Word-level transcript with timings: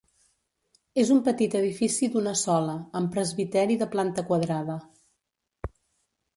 És 1.01 1.11
un 1.15 1.19
petit 1.27 1.57
edifici 1.59 2.09
d'una 2.15 2.33
sola, 2.45 2.79
amb 3.01 3.13
presbiteri 3.19 3.79
de 3.85 3.91
planta 3.95 4.27
quadrada. 4.33 4.81